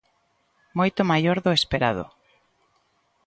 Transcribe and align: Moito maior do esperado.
Moito 0.77 1.01
maior 1.11 1.37
do 1.45 1.51
esperado. 1.59 2.05